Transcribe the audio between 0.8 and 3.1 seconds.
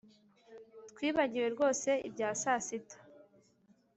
Twibagiwe rwose ibya sasita